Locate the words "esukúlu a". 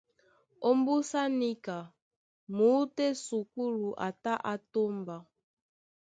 3.13-4.09